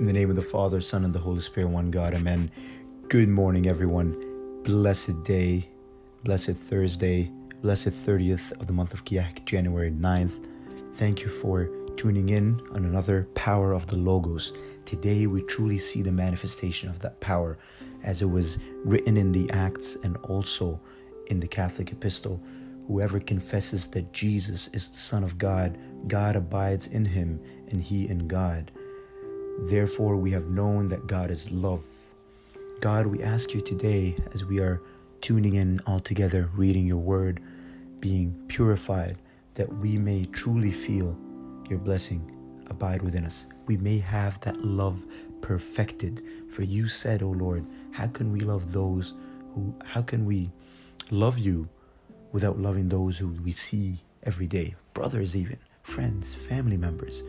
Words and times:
In 0.00 0.06
the 0.06 0.14
name 0.14 0.30
of 0.30 0.36
the 0.36 0.40
Father, 0.40 0.80
Son, 0.80 1.04
and 1.04 1.12
the 1.12 1.18
Holy 1.18 1.42
Spirit, 1.42 1.68
one 1.68 1.90
God, 1.90 2.14
amen. 2.14 2.50
Good 3.08 3.28
morning, 3.28 3.66
everyone. 3.66 4.62
Blessed 4.62 5.22
day, 5.24 5.68
blessed 6.24 6.52
Thursday, 6.52 7.30
blessed 7.60 7.88
30th 7.88 8.52
of 8.52 8.66
the 8.66 8.72
month 8.72 8.94
of 8.94 9.04
Kiahk, 9.04 9.44
January 9.44 9.90
9th. 9.90 10.42
Thank 10.94 11.20
you 11.20 11.28
for 11.28 11.68
tuning 11.98 12.30
in 12.30 12.62
on 12.72 12.86
another 12.86 13.28
Power 13.34 13.74
of 13.74 13.88
the 13.88 13.96
Logos. 13.96 14.54
Today, 14.86 15.26
we 15.26 15.42
truly 15.42 15.76
see 15.76 16.00
the 16.00 16.10
manifestation 16.10 16.88
of 16.88 16.98
that 17.00 17.20
power 17.20 17.58
as 18.02 18.22
it 18.22 18.30
was 18.30 18.58
written 18.86 19.18
in 19.18 19.32
the 19.32 19.50
Acts 19.50 19.96
and 19.96 20.16
also 20.28 20.80
in 21.26 21.40
the 21.40 21.46
Catholic 21.46 21.92
epistle. 21.92 22.42
Whoever 22.86 23.20
confesses 23.20 23.88
that 23.88 24.14
Jesus 24.14 24.68
is 24.68 24.88
the 24.88 24.98
Son 24.98 25.22
of 25.22 25.36
God, 25.36 25.76
God 26.08 26.36
abides 26.36 26.86
in 26.86 27.04
him, 27.04 27.38
and 27.68 27.82
he 27.82 28.08
in 28.08 28.26
God. 28.28 28.72
Therefore, 29.68 30.16
we 30.16 30.30
have 30.30 30.48
known 30.48 30.88
that 30.88 31.06
God 31.06 31.30
is 31.30 31.50
love. 31.50 31.84
God, 32.80 33.06
we 33.06 33.22
ask 33.22 33.52
you 33.52 33.60
today, 33.60 34.16
as 34.32 34.44
we 34.44 34.58
are 34.58 34.80
tuning 35.20 35.54
in 35.54 35.80
all 35.86 36.00
together, 36.00 36.48
reading 36.54 36.86
your 36.86 36.98
word, 36.98 37.42
being 38.00 38.34
purified, 38.48 39.18
that 39.54 39.70
we 39.76 39.98
may 39.98 40.24
truly 40.24 40.70
feel 40.70 41.16
your 41.68 41.78
blessing 41.78 42.36
abide 42.70 43.02
within 43.02 43.24
us. 43.24 43.48
We 43.66 43.76
may 43.76 43.98
have 43.98 44.40
that 44.40 44.64
love 44.64 45.04
perfected. 45.42 46.22
For 46.50 46.62
you 46.62 46.88
said, 46.88 47.22
O 47.22 47.26
oh 47.26 47.32
Lord, 47.32 47.66
how 47.92 48.06
can 48.06 48.32
we 48.32 48.40
love 48.40 48.72
those 48.72 49.14
who, 49.54 49.74
how 49.84 50.02
can 50.02 50.24
we 50.24 50.50
love 51.10 51.38
you 51.38 51.68
without 52.32 52.58
loving 52.58 52.88
those 52.88 53.18
who 53.18 53.28
we 53.28 53.52
see 53.52 53.98
every 54.22 54.46
day? 54.46 54.74
Brothers, 54.94 55.36
even, 55.36 55.58
friends, 55.82 56.34
family 56.34 56.76
members. 56.76 57.22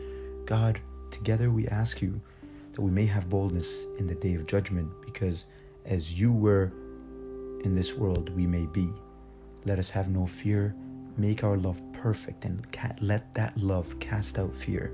God, 0.46 0.80
Together 1.12 1.50
we 1.50 1.68
ask 1.68 2.02
you 2.02 2.20
that 2.72 2.80
we 2.80 2.90
may 2.90 3.06
have 3.06 3.30
boldness 3.30 3.84
in 3.98 4.08
the 4.08 4.14
day 4.16 4.34
of 4.34 4.46
judgment, 4.46 4.90
because 5.04 5.46
as 5.84 6.18
you 6.18 6.32
were 6.32 6.72
in 7.62 7.76
this 7.76 7.94
world, 7.94 8.34
we 8.34 8.46
may 8.46 8.66
be. 8.66 8.90
Let 9.64 9.78
us 9.78 9.90
have 9.90 10.08
no 10.08 10.26
fear. 10.26 10.74
Make 11.16 11.44
our 11.44 11.56
love 11.56 11.80
perfect 11.92 12.44
and 12.44 12.66
let 13.00 13.32
that 13.34 13.56
love 13.56 14.00
cast 14.00 14.38
out 14.38 14.56
fear. 14.56 14.90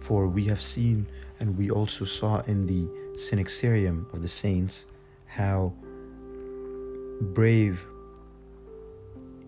For 0.00 0.28
we 0.28 0.44
have 0.44 0.62
seen 0.62 1.06
and 1.40 1.56
we 1.56 1.70
also 1.70 2.04
saw 2.04 2.40
in 2.42 2.66
the 2.66 2.86
Synaxarium 3.16 4.12
of 4.14 4.22
the 4.22 4.28
saints 4.28 4.86
how 5.26 5.72
brave 7.20 7.84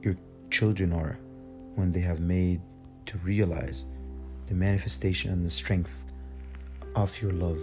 your 0.02 0.16
children 0.50 0.92
are 0.92 1.18
when 1.74 1.92
they 1.92 2.00
have 2.00 2.20
made 2.20 2.60
to 3.06 3.18
realize 3.18 3.84
the 4.52 4.58
manifestation 4.58 5.32
and 5.32 5.46
the 5.46 5.50
strength 5.50 6.12
of 6.94 7.22
your 7.22 7.32
love. 7.32 7.62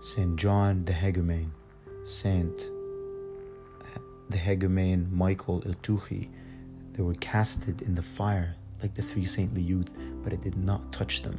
Saint 0.00 0.36
John 0.36 0.82
the 0.86 0.92
Hegumen, 0.94 1.50
Saint 2.06 2.70
uh, 3.82 3.98
the 4.30 4.38
Hegumen 4.38 5.12
Michael 5.12 5.60
Iltucci, 5.60 6.30
they 6.94 7.02
were 7.02 7.12
casted 7.16 7.82
in 7.82 7.94
the 7.94 8.02
fire 8.02 8.56
like 8.80 8.94
the 8.94 9.02
three 9.02 9.26
saintly 9.26 9.60
youth, 9.60 9.90
but 10.24 10.32
it 10.32 10.40
did 10.40 10.56
not 10.56 10.92
touch 10.92 11.20
them. 11.20 11.38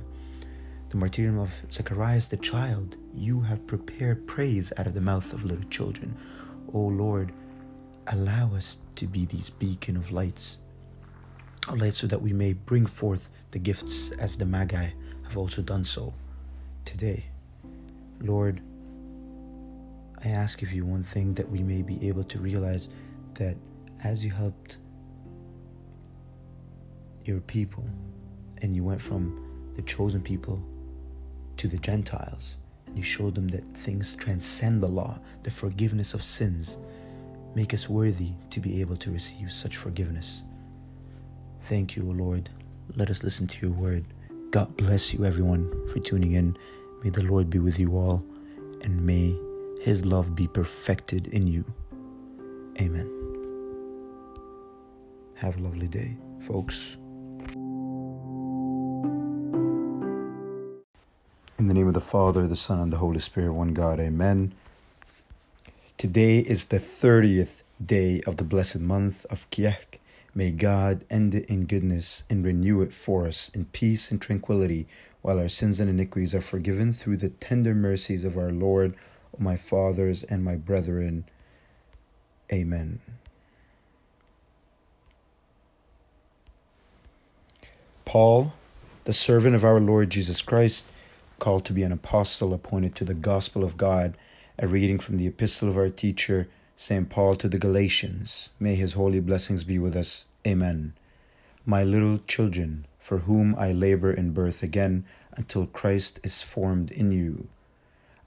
The 0.89 0.97
martyrdom 0.97 1.39
of 1.39 1.52
Zacharias 1.71 2.27
the 2.27 2.38
child, 2.38 2.95
you 3.15 3.41
have 3.41 3.65
prepared 3.65 4.27
praise 4.27 4.71
out 4.77 4.85
of 4.85 4.93
the 4.93 5.02
mouth 5.02 5.33
of 5.33 5.45
little 5.45 5.67
children. 5.71 6.15
O 6.73 6.81
Lord, 6.81 7.31
allow 8.05 8.53
us 8.53 8.77
to 8.97 9.08
be 9.08 9.25
these 9.25 9.49
beacon 9.49 9.97
of 9.97 10.11
lights, 10.11 10.59
lights 11.75 11.97
so 11.97 12.05
that 12.05 12.21
we 12.21 12.33
may 12.33 12.53
bring 12.53 12.85
forth 12.85 13.31
the 13.51 13.59
gifts 13.59 14.11
as 14.11 14.37
the 14.37 14.45
Magi 14.45 14.89
have 15.23 15.37
also 15.37 15.61
done 15.61 15.83
so 15.83 16.13
today. 16.85 17.25
Lord, 18.21 18.61
I 20.23 20.30
ask 20.30 20.61
of 20.61 20.71
you 20.71 20.85
one 20.85 21.03
thing 21.03 21.33
that 21.35 21.49
we 21.49 21.61
may 21.61 21.81
be 21.81 22.07
able 22.07 22.23
to 22.25 22.39
realize 22.39 22.89
that 23.36 23.55
as 24.03 24.23
you 24.23 24.31
helped 24.31 24.77
your 27.23 27.39
people 27.41 27.86
and 28.61 28.75
you 28.75 28.83
went 28.83 29.02
from 29.02 29.71
the 29.75 29.81
chosen 29.83 30.21
people 30.21 30.61
to 31.57 31.67
the 31.67 31.77
Gentiles 31.77 32.57
and 32.87 32.97
you 32.97 33.03
showed 33.03 33.36
them 33.36 33.47
that 33.49 33.63
things 33.75 34.15
transcend 34.15 34.81
the 34.81 34.87
law, 34.87 35.19
the 35.43 35.52
forgiveness 35.52 36.13
of 36.13 36.23
sins, 36.23 36.77
make 37.53 37.73
us 37.73 37.87
worthy 37.87 38.31
to 38.49 38.59
be 38.59 38.81
able 38.81 38.95
to 38.97 39.11
receive 39.11 39.52
such 39.52 39.77
forgiveness. 39.77 40.41
Thank 41.63 41.95
you, 41.95 42.07
O 42.07 42.11
Lord. 42.11 42.49
Let 42.95 43.09
us 43.09 43.23
listen 43.23 43.48
to 43.48 43.67
your 43.67 43.75
word. 43.75 44.05
God 44.52 44.75
bless 44.77 45.14
you, 45.14 45.25
everyone, 45.25 45.70
for 45.87 45.99
tuning 45.99 46.31
in. 46.31 46.58
May 47.03 47.09
the 47.09 47.23
Lord 47.23 47.49
be 47.49 47.59
with 47.59 47.77
you 47.77 47.98
all, 47.98 48.23
and 48.81 49.02
may 49.02 49.36
his 49.81 50.05
love 50.05 50.36
be 50.36 50.48
perfected 50.48 51.27
in 51.27 51.48
you. 51.48 51.65
Amen. 52.80 53.08
Have 55.36 55.58
a 55.58 55.59
lovely 55.59 55.87
day, 55.87 56.15
folks. 56.48 56.98
In 61.59 61.67
the 61.67 61.73
name 61.73 61.87
of 61.87 61.93
the 61.93 62.02
Father, 62.02 62.48
the 62.48 62.55
Son, 62.55 62.80
and 62.80 62.93
the 62.93 62.98
Holy 62.98 63.19
Spirit, 63.19 63.54
one 63.54 63.73
God, 63.73 63.99
amen. 63.99 64.54
Today 65.98 66.39
is 66.39 66.65
the 66.67 66.80
30th 66.80 67.64
day 67.83 68.21
of 68.25 68.37
the 68.37 68.43
blessed 68.43 68.80
month 68.80 69.25
of 69.30 69.49
Kiahk. 69.49 69.96
May 70.37 70.52
God 70.52 71.03
end 71.09 71.33
it 71.33 71.48
in 71.48 71.65
goodness 71.65 72.23
and 72.30 72.45
renew 72.45 72.83
it 72.83 72.93
for 72.93 73.25
us 73.25 73.49
in 73.55 73.65
peace 73.65 74.11
and 74.11 74.21
tranquility, 74.21 74.86
while 75.23 75.39
our 75.39 75.49
sins 75.49 75.80
and 75.80 75.89
iniquities 75.89 76.36
are 76.36 76.42
forgiven 76.42 76.93
through 76.93 77.17
the 77.17 77.30
tender 77.30 77.73
mercies 77.73 78.23
of 78.23 78.37
our 78.37 78.52
Lord, 78.52 78.93
O 79.33 79.43
my 79.43 79.58
fathers 79.58 80.23
and 80.25 80.45
my 80.45 80.55
brethren. 80.55 81.25
Amen. 82.53 82.99
Paul, 88.05 88.54
the 89.05 89.14
servant 89.14 89.55
of 89.55 89.65
our 89.65 89.80
Lord 89.80 90.11
Jesus 90.11 90.43
Christ, 90.43 90.86
called 91.39 91.65
to 91.65 91.73
be 91.73 91.81
an 91.81 91.92
apostle 91.92 92.54
appointed 92.54 92.93
to 92.98 93.05
the 93.05 93.15
gospel 93.15 93.64
of 93.64 93.75
God, 93.75 94.15
a 94.59 94.67
reading 94.67 94.99
from 94.99 95.17
the 95.17 95.25
epistle 95.25 95.67
of 95.67 95.77
our 95.77 95.89
teacher, 95.89 96.48
St. 96.75 97.09
Paul 97.09 97.33
to 97.37 97.49
the 97.49 97.58
Galatians. 97.58 98.49
May 98.59 98.75
his 98.75 98.93
holy 98.93 99.19
blessings 99.19 99.64
be 99.64 99.80
with 99.80 99.95
us. 99.95 100.25
Amen. 100.47 100.93
My 101.65 101.83
little 101.83 102.19
children, 102.19 102.87
for 102.99 103.17
whom 103.19 103.53
I 103.55 103.73
labor 103.73 104.13
in 104.13 104.31
birth 104.31 104.63
again 104.63 105.03
until 105.33 105.65
Christ 105.65 106.21
is 106.23 106.41
formed 106.41 106.89
in 106.89 107.11
you. 107.11 107.49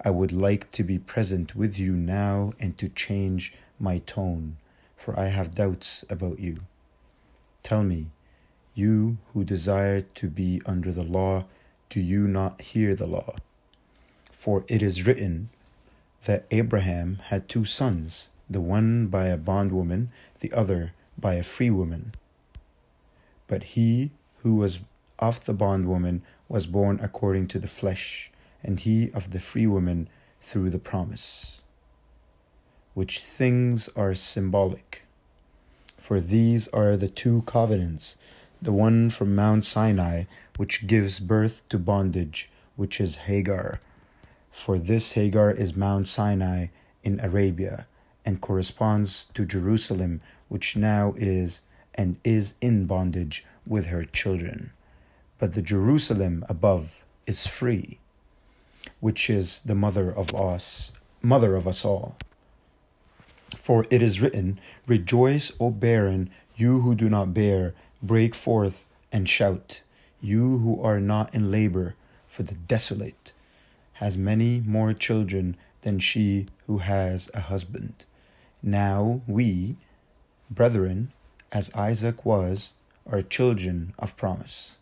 I 0.04 0.10
would 0.10 0.30
like 0.30 0.70
to 0.72 0.84
be 0.84 0.98
present 0.98 1.56
with 1.56 1.78
you 1.78 1.92
now 1.92 2.52
and 2.60 2.76
to 2.76 2.90
change 2.90 3.54
my 3.78 4.00
tone, 4.00 4.58
for 4.98 5.18
I 5.18 5.28
have 5.28 5.54
doubts 5.54 6.04
about 6.10 6.40
you. 6.40 6.60
Tell 7.62 7.82
me, 7.82 8.10
you 8.74 9.16
who 9.32 9.42
desire 9.42 10.02
to 10.02 10.28
be 10.28 10.60
under 10.66 10.92
the 10.92 11.04
law, 11.04 11.46
do 11.88 12.00
you 12.00 12.28
not 12.28 12.60
hear 12.60 12.94
the 12.94 13.06
law? 13.06 13.34
For 14.30 14.64
it 14.68 14.82
is 14.82 15.06
written 15.06 15.48
that 16.26 16.44
Abraham 16.50 17.20
had 17.28 17.48
two 17.48 17.64
sons, 17.64 18.28
the 18.48 18.60
one 18.60 19.06
by 19.06 19.28
a 19.28 19.38
bondwoman, 19.38 20.10
the 20.40 20.52
other 20.52 20.92
by 21.20 21.34
a 21.34 21.42
free 21.42 21.70
woman. 21.70 22.14
But 23.46 23.74
he 23.74 24.10
who 24.42 24.54
was 24.54 24.80
of 25.18 25.44
the 25.44 25.52
bondwoman 25.52 26.22
was 26.48 26.66
born 26.66 26.98
according 27.02 27.48
to 27.48 27.58
the 27.58 27.68
flesh, 27.68 28.30
and 28.62 28.80
he 28.80 29.10
of 29.12 29.30
the 29.30 29.40
free 29.40 29.66
woman 29.66 30.08
through 30.40 30.70
the 30.70 30.78
promise. 30.78 31.62
Which 32.94 33.20
things 33.20 33.88
are 33.94 34.14
symbolic. 34.14 35.04
For 35.98 36.20
these 36.20 36.68
are 36.68 36.96
the 36.96 37.10
two 37.10 37.42
covenants 37.46 38.16
the 38.62 38.72
one 38.72 39.08
from 39.08 39.34
Mount 39.34 39.64
Sinai, 39.64 40.24
which 40.58 40.86
gives 40.86 41.18
birth 41.18 41.66
to 41.70 41.78
bondage, 41.78 42.50
which 42.76 43.00
is 43.00 43.24
Hagar. 43.28 43.80
For 44.50 44.78
this 44.78 45.12
Hagar 45.12 45.50
is 45.50 45.74
Mount 45.74 46.06
Sinai 46.06 46.66
in 47.02 47.20
Arabia, 47.20 47.86
and 48.26 48.40
corresponds 48.40 49.24
to 49.32 49.46
Jerusalem, 49.46 50.20
which 50.50 50.76
now 50.76 51.14
is 51.16 51.62
and 51.94 52.18
is 52.24 52.54
in 52.60 52.84
bondage 52.84 53.46
with 53.66 53.86
her 53.86 54.04
children. 54.04 54.72
But 55.38 55.54
the 55.54 55.62
Jerusalem 55.62 56.44
above 56.48 57.02
is 57.26 57.46
free, 57.46 58.00
which 58.98 59.30
is 59.30 59.60
the 59.60 59.74
mother 59.74 60.12
of 60.12 60.34
us, 60.34 60.92
mother 61.22 61.54
of 61.54 61.66
us 61.66 61.84
all. 61.84 62.16
For 63.56 63.86
it 63.90 64.02
is 64.02 64.20
written, 64.20 64.60
Rejoice, 64.86 65.52
O 65.60 65.70
barren, 65.70 66.30
you 66.56 66.80
who 66.80 66.94
do 66.94 67.08
not 67.08 67.32
bear, 67.32 67.74
break 68.02 68.34
forth 68.34 68.84
and 69.12 69.28
shout, 69.28 69.82
you 70.20 70.58
who 70.58 70.82
are 70.82 71.00
not 71.00 71.32
in 71.32 71.50
labor, 71.50 71.94
for 72.26 72.42
the 72.42 72.54
desolate 72.54 73.32
has 73.94 74.16
many 74.16 74.62
more 74.66 74.94
children 74.94 75.56
than 75.82 75.98
she 75.98 76.46
who 76.66 76.78
has 76.78 77.30
a 77.34 77.40
husband. 77.40 77.92
Now 78.62 79.20
we, 79.26 79.76
brethren, 80.50 81.12
as 81.52 81.72
Isaac 81.74 82.24
was, 82.24 82.72
are 83.06 83.22
children 83.22 83.94
of 83.98 84.16
promise. 84.16 84.76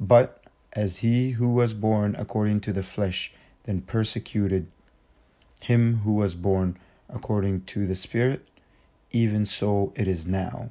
But 0.00 0.42
as 0.72 0.98
he 0.98 1.32
who 1.32 1.52
was 1.52 1.74
born 1.74 2.16
according 2.18 2.60
to 2.62 2.72
the 2.72 2.82
flesh 2.82 3.32
then 3.64 3.82
persecuted 3.82 4.66
him 5.60 5.98
who 5.98 6.14
was 6.14 6.34
born 6.34 6.76
according 7.08 7.62
to 7.62 7.86
the 7.86 7.94
Spirit, 7.94 8.46
even 9.12 9.46
so 9.46 9.92
it 9.94 10.08
is 10.08 10.26
now. 10.26 10.70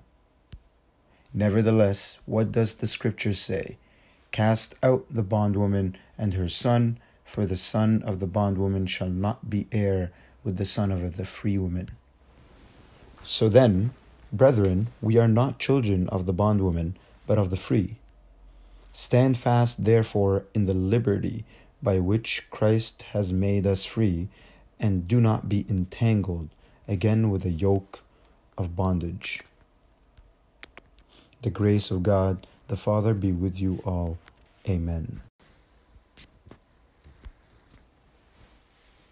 Nevertheless, 1.34 2.20
what 2.26 2.52
does 2.52 2.76
the 2.76 2.88
Scripture 2.88 3.34
say? 3.34 3.78
Cast 4.32 4.76
out 4.84 5.06
the 5.10 5.24
bondwoman 5.24 5.96
and 6.18 6.34
her 6.34 6.50
son, 6.50 6.98
for 7.24 7.46
the 7.46 7.58
son 7.58 8.04
of 8.04 8.20
the 8.20 8.28
bondwoman 8.28 8.86
shall 8.86 9.10
not 9.10 9.50
be 9.50 9.68
heir 9.72 10.12
with 10.44 10.58
the 10.58 10.66
son 10.66 10.92
of 10.92 11.16
the 11.16 11.26
free 11.26 11.58
woman. 11.58 11.90
So 13.24 13.48
then, 13.48 13.92
brethren, 14.32 14.88
we 15.02 15.18
are 15.18 15.28
not 15.28 15.60
children 15.60 16.08
of 16.10 16.26
the 16.26 16.34
bondwoman, 16.34 16.96
but 17.28 17.38
of 17.38 17.50
the 17.50 17.58
free. 17.58 17.98
Stand 18.94 19.38
fast, 19.38 19.86
therefore, 19.86 20.44
in 20.54 20.66
the 20.66 20.74
liberty 20.74 21.46
by 21.82 22.00
which 22.00 22.48
Christ 22.50 23.04
has 23.14 23.34
made 23.34 23.66
us 23.66 23.86
free, 23.86 24.28
and 24.80 25.08
do 25.08 25.22
not 25.22 25.50
be 25.50 25.66
entangled 25.70 26.50
again 26.88 27.30
with 27.30 27.44
the 27.44 27.50
yoke 27.50 28.02
of 28.58 28.76
bondage. 28.76 29.42
The 31.42 31.50
grace 31.50 31.90
of 31.90 32.04
God 32.04 32.46
the 32.72 32.78
Father 32.78 33.14
be 33.14 33.34
with 33.34 33.60
you 33.60 33.82
all. 33.84 34.18
Amen. 34.70 35.20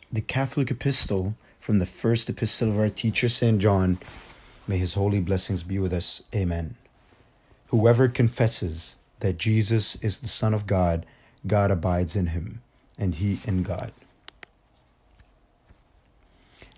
The 0.09 0.21
Catholic 0.21 0.71
Epistle 0.71 1.35
from 1.59 1.79
the 1.79 1.85
first 1.85 2.29
epistle 2.29 2.71
of 2.71 2.79
our 2.79 2.89
teacher 2.89 3.27
St. 3.27 3.59
John. 3.59 3.97
May 4.69 4.77
his 4.77 4.93
holy 4.93 5.19
blessings 5.19 5.63
be 5.63 5.79
with 5.79 5.91
us. 5.91 6.21
Amen. 6.35 6.75
Whoever 7.69 8.07
confesses 8.07 8.97
that 9.19 9.39
Jesus 9.39 9.95
is 9.95 10.19
the 10.19 10.27
Son 10.27 10.53
of 10.53 10.67
God, 10.67 11.07
God 11.47 11.71
abides 11.71 12.15
in 12.15 12.27
him, 12.27 12.61
and 12.95 13.15
he 13.15 13.39
in 13.47 13.63
God. 13.63 13.91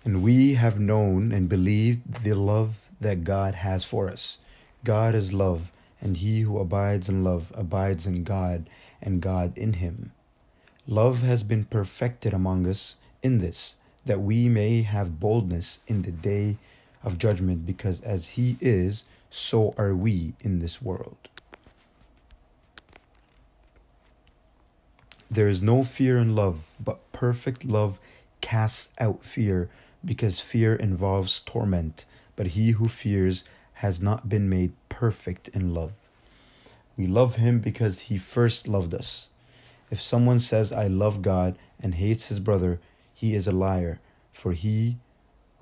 And 0.06 0.22
we 0.22 0.54
have 0.54 0.80
known 0.80 1.32
and 1.32 1.50
believed 1.50 2.24
the 2.24 2.32
love 2.32 2.88
that 2.98 3.24
God 3.24 3.56
has 3.56 3.84
for 3.84 4.08
us. 4.08 4.38
God 4.84 5.14
is 5.14 5.34
love, 5.34 5.70
and 6.00 6.16
he 6.16 6.40
who 6.40 6.58
abides 6.58 7.10
in 7.10 7.22
love 7.22 7.52
abides 7.54 8.06
in 8.06 8.24
God, 8.24 8.70
and 9.02 9.20
God 9.20 9.58
in 9.58 9.74
him. 9.74 10.12
Love 10.86 11.20
has 11.20 11.42
been 11.42 11.66
perfected 11.66 12.32
among 12.32 12.66
us 12.66 12.96
in 13.22 13.40
this, 13.40 13.76
that 14.06 14.22
we 14.22 14.48
may 14.48 14.80
have 14.80 15.20
boldness 15.20 15.80
in 15.86 16.00
the 16.00 16.10
day 16.10 16.56
of 17.02 17.18
judgment, 17.18 17.66
because 17.66 18.00
as 18.02 18.30
he 18.30 18.56
is, 18.60 19.04
so 19.30 19.74
are 19.78 19.94
we 19.94 20.34
in 20.40 20.58
this 20.58 20.80
world. 20.80 21.16
There 25.30 25.48
is 25.48 25.62
no 25.62 25.82
fear 25.82 26.18
in 26.18 26.34
love, 26.34 26.66
but 26.78 27.10
perfect 27.12 27.64
love 27.64 27.98
casts 28.40 28.92
out 28.98 29.24
fear, 29.24 29.70
because 30.04 30.38
fear 30.38 30.74
involves 30.74 31.40
torment. 31.40 32.04
But 32.36 32.48
he 32.48 32.72
who 32.72 32.88
fears 32.88 33.44
has 33.74 34.00
not 34.00 34.28
been 34.28 34.48
made 34.48 34.72
perfect 34.88 35.48
in 35.48 35.72
love. 35.72 35.92
We 36.96 37.06
love 37.06 37.36
him 37.36 37.60
because 37.60 38.00
he 38.00 38.18
first 38.18 38.68
loved 38.68 38.92
us. 38.92 39.28
If 39.90 40.02
someone 40.02 40.40
says, 40.40 40.72
I 40.72 40.86
love 40.86 41.22
God, 41.22 41.56
and 41.80 41.94
hates 41.94 42.26
his 42.26 42.38
brother, 42.38 42.80
he 43.14 43.34
is 43.34 43.46
a 43.46 43.52
liar. 43.52 44.00
For 44.32 44.52
he 44.52 44.98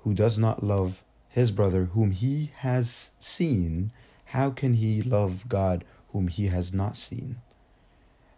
who 0.03 0.13
does 0.13 0.37
not 0.37 0.63
love 0.63 1.01
his 1.31 1.49
brother 1.49 1.85
whom 1.85 2.11
he 2.11 2.51
has 2.57 3.11
seen, 3.19 3.91
how 4.25 4.49
can 4.49 4.75
he 4.75 5.01
love 5.01 5.47
God 5.47 5.83
whom 6.11 6.27
he 6.27 6.47
has 6.47 6.73
not 6.73 6.97
seen? 6.97 7.37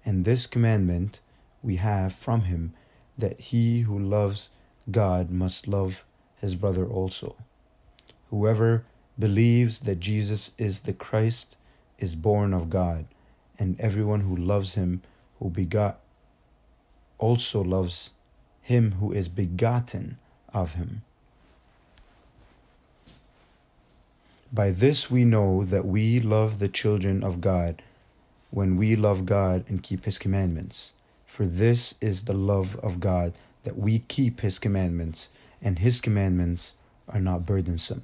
And 0.05 0.25
this 0.25 0.47
commandment 0.47 1.19
we 1.61 1.77
have 1.77 2.13
from 2.13 2.41
him 2.41 2.73
that 3.17 3.39
he 3.39 3.81
who 3.81 3.97
loves 3.97 4.49
God 4.91 5.31
must 5.31 5.67
love 5.67 6.03
his 6.39 6.55
brother 6.55 6.85
also. 6.85 7.35
Whoever 8.29 8.85
believes 9.17 9.81
that 9.81 9.99
Jesus 9.99 10.51
is 10.57 10.81
the 10.81 10.93
Christ 10.93 11.55
is 11.97 12.15
born 12.15 12.53
of 12.53 12.69
God, 12.69 13.05
and 13.57 13.79
everyone 13.79 14.21
who 14.21 14.35
loves 14.35 14.75
him 14.75 15.01
who 15.39 15.49
begot 15.49 15.99
also 17.17 17.63
loves 17.63 18.09
him 18.61 18.93
who 18.93 19.11
is 19.11 19.27
begotten 19.27 20.17
of 20.53 20.73
him. 20.73 21.03
By 24.53 24.69
this 24.69 25.09
we 25.09 25.25
know 25.25 25.63
that 25.63 25.83
we 25.83 26.19
love 26.19 26.59
the 26.59 26.69
children 26.69 27.23
of 27.23 27.41
God 27.41 27.81
when 28.51 28.77
we 28.77 28.95
love 28.95 29.25
God 29.25 29.65
and 29.67 29.81
keep 29.81 30.05
his 30.05 30.19
commandments. 30.19 30.91
For 31.25 31.47
this 31.47 31.95
is 31.99 32.25
the 32.25 32.35
love 32.35 32.75
of 32.83 32.99
God, 32.99 33.33
that 33.63 33.79
we 33.79 33.99
keep 33.99 34.41
his 34.41 34.59
commandments, 34.59 35.29
and 35.59 35.79
his 35.79 36.01
commandments 36.01 36.73
are 37.09 37.19
not 37.19 37.47
burdensome. 37.47 38.03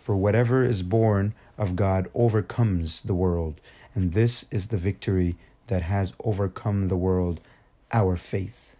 For 0.00 0.16
whatever 0.16 0.64
is 0.64 0.82
born 0.82 1.34
of 1.56 1.76
God 1.76 2.10
overcomes 2.14 3.02
the 3.02 3.14
world, 3.14 3.60
and 3.94 4.12
this 4.12 4.46
is 4.50 4.68
the 4.68 4.76
victory 4.76 5.36
that 5.68 5.82
has 5.82 6.12
overcome 6.24 6.88
the 6.88 6.96
world, 6.96 7.40
our 7.92 8.16
faith. 8.16 8.74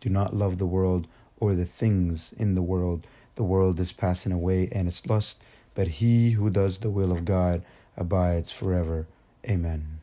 Do 0.00 0.08
not 0.08 0.36
love 0.36 0.58
the 0.58 0.66
world 0.66 1.08
or 1.40 1.56
the 1.56 1.64
things 1.64 2.32
in 2.38 2.54
the 2.54 2.62
world. 2.62 3.08
The 3.34 3.42
world 3.42 3.80
is 3.80 3.90
passing 3.90 4.30
away 4.30 4.68
and 4.70 4.86
its 4.86 5.04
lust, 5.08 5.42
but 5.74 5.88
he 5.88 6.32
who 6.32 6.50
does 6.50 6.80
the 6.80 6.90
will 6.90 7.12
of 7.12 7.24
God 7.24 7.62
abides 7.96 8.50
forever. 8.50 9.06
Amen. 9.48 10.00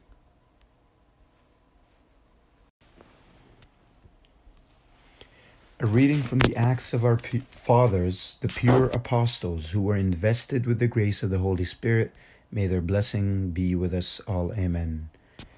A 5.80 5.86
reading 5.86 6.24
from 6.24 6.40
the 6.40 6.56
Acts 6.56 6.92
of 6.92 7.06
our 7.06 7.20
fathers, 7.52 8.38
the 8.42 8.48
pure 8.48 8.86
apostles 8.86 9.70
who 9.70 9.82
were 9.84 9.96
invested 9.96 10.66
with 10.66 10.80
the 10.80 10.88
grace 10.88 11.22
of 11.22 11.30
the 11.30 11.38
Holy 11.38 11.66
Spirit. 11.66 12.12
May 12.52 12.66
their 12.66 12.82
blessing 12.82 13.52
be 13.52 13.76
with 13.76 13.94
us 13.94 14.20
all. 14.22 14.52
Amen. 14.54 15.10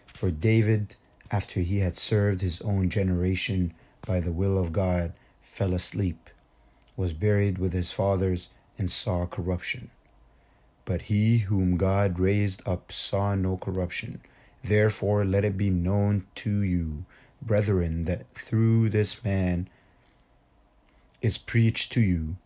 For 0.08 0.30
David, 0.30 0.98
after 1.32 1.62
he 1.62 1.80
had 1.80 1.96
served 1.96 2.42
his 2.42 2.60
own 2.62 2.90
generation 2.90 3.74
by 4.06 4.20
the 4.20 4.34
will 4.34 4.58
of 4.58 4.74
God, 4.74 5.14
fell 5.42 5.74
asleep, 5.74 6.30
was 6.98 7.14
buried 7.14 7.58
with 7.58 7.72
his 7.72 7.94
fathers, 7.94 8.50
and 8.78 8.92
saw 8.92 9.26
corruption. 9.26 9.90
But 10.90 11.04
he 11.04 11.38
whom 11.38 11.78
God 11.78 12.18
raised 12.18 12.68
up 12.68 12.92
saw 12.92 13.36
no 13.36 13.58
corruption. 13.58 14.22
Therefore, 14.64 15.24
let 15.24 15.46
it 15.46 15.56
be 15.56 15.70
known 15.70 16.26
to 16.42 16.64
you, 16.64 17.06
brethren, 17.44 18.06
that 18.06 18.26
through 18.34 18.90
this 18.90 19.24
man, 19.24 19.70
is 21.22 21.38
preached 21.38 21.92
to 21.92 22.02
you 22.02 22.38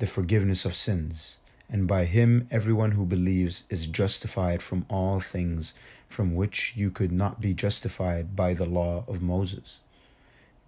the 0.00 0.08
forgiveness 0.08 0.64
of 0.64 0.74
sins, 0.74 1.36
and 1.70 1.86
by 1.86 2.06
him 2.06 2.48
everyone 2.50 2.90
who 2.90 3.06
believes 3.06 3.62
is 3.70 3.86
justified 3.86 4.62
from 4.62 4.84
all 4.90 5.20
things 5.20 5.72
from 6.08 6.34
which 6.34 6.72
you 6.76 6.90
could 6.90 7.12
not 7.12 7.40
be 7.40 7.54
justified 7.54 8.34
by 8.34 8.52
the 8.52 8.66
law 8.66 9.04
of 9.06 9.22
Moses. 9.22 9.78